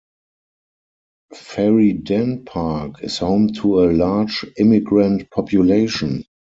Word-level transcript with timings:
Ferryden 1.31 2.43
Park 2.43 3.03
is 3.03 3.19
home 3.19 3.49
to 3.53 3.83
a 3.83 3.91
large 3.93 4.43
immigrant 4.57 5.29
population. 5.29 6.23